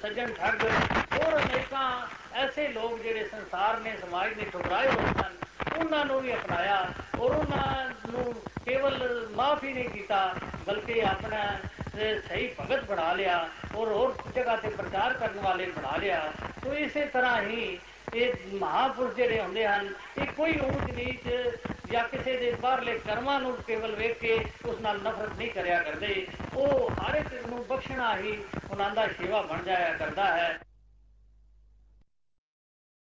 ਸੱਜਣ 0.01 0.33
ਠੱਗ, 0.33 0.63
ਹੋਰ 1.13 1.37
ਅਨੇਕਾਂ 1.37 1.89
ਐਸੇ 2.35 2.67
ਲੋਕ 2.67 2.99
ਜਿਹੜੇ 3.01 3.27
ਸੰਸਾਰ 3.27 3.79
ਨੇ, 3.79 3.95
ਸਮਾਜ 4.01 4.33
ਨੇ 4.33 4.45
ਠੁਕਰਾਏ 4.51 4.87
ਹੋਏ 4.87 5.13
ਸਨ, 5.13 5.35
ਉਹਨਾਂ 5.77 6.05
ਨੂੰ 6.05 6.21
ਵੀ 6.21 6.33
ਅਪਣਾਇਆ। 6.33 6.85
ਔਰ 7.19 7.31
ਉਹਨਾਂ 7.31 7.89
ਨੂੰ 8.07 8.33
ਕੇਵਲ 8.65 9.27
ਮਾਫ 9.35 9.63
ਹੀ 9.63 9.73
ਨਹੀਂ 9.73 9.89
ਕੀਤਾ, 9.89 10.33
ਬਲਕਿ 10.67 11.01
ਆਪਣਾ 11.03 11.43
ਸਹੀ 11.95 12.47
ਭਗਤ 12.59 12.83
ਬਣਾ 12.85 13.11
ਲਿਆ 13.13 13.37
ਔਰ 13.75 13.87
ਹੋਰ 13.87 14.13
ਜਗ੍ਹਾ 14.35 14.55
ਤੇ 14.55 14.69
ਪ੍ਰਚਾਰ 14.69 15.13
ਕਰਨ 15.13 15.39
ਵਾਲੇ 15.39 15.65
ਬਣਾ 15.77 15.95
ਲਿਆ। 15.97 16.21
ਸੋ 16.63 16.73
ਇਸੇ 16.75 17.05
ਤਰ੍ਹਾਂ 17.05 17.41
ਹੀ 17.41 17.77
ਇਹ 18.15 18.33
ਮਹਾਪੁਰਸ਼ 18.53 19.15
ਜਿਹੜੇ 19.15 19.41
ਹੁੰਦੇ 19.41 19.65
ਹਨ, 19.67 19.89
ਇਹ 20.17 20.27
ਕੋਈ 20.27 20.57
ਊਚ 20.59 20.91
ਨੀਚ 20.91 21.27
ਜਾਂ 21.91 22.03
ਕਿਸੇ 22.07 22.37
ਦੇ 22.37 22.51
ਬਾਹਰਲੇ 22.61 22.97
ਕਰਮਾਂ 23.07 23.39
ਨੂੰ 23.39 23.55
ਕੇਵਲ 23.67 23.95
ਵੇਖ 23.95 24.17
ਕੇ 24.19 24.39
ਉਸ 24.65 24.79
ਨਾਲ 24.81 24.99
ਨਫ਼ਰਤ 24.99 25.37
ਨਹੀਂ 25.37 25.49
ਕਰਿਆ 25.51 25.81
ਕਰਦੇ। 25.83 26.25
ਉਹ 26.55 26.89
ਹਰ 27.01 27.15
ਇੱਕ 27.15 27.33
ਨੂੰ 27.47 27.65
ਬਖਸ਼ਣਾ 27.67 28.15
ਹੀ 28.17 28.37
ਉਹਨਾਂ 28.71 28.89
ਦਾ 28.89 29.07
ਸੇਵਾ 29.07 29.41
ਬਣ 29.41 29.63
ਜਾਇਆ 29.63 29.93
ਕਰਦਾ 29.93 30.25
ਹੈ। 30.37 30.57